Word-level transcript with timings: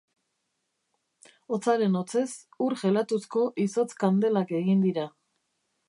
Hotzaren 1.53 1.99
hotzez 1.99 2.25
ur 2.69 2.77
jelatuzko 2.85 3.45
izotz 3.69 3.89
kandelak 4.05 4.57
egin 4.63 4.85
dira. 4.89 5.07